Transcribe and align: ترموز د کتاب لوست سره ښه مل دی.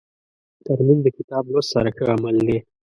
ترموز 0.65 0.99
د 1.05 1.07
کتاب 1.17 1.43
لوست 1.51 1.69
سره 1.73 1.89
ښه 1.97 2.07
مل 2.23 2.37
دی. 2.47 2.57